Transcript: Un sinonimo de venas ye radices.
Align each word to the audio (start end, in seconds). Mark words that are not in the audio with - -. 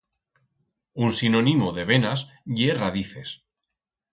Un 1.07 1.13
sinonimo 1.17 1.69
de 1.77 1.85
venas 1.91 2.25
ye 2.61 2.73
radices. 2.81 3.39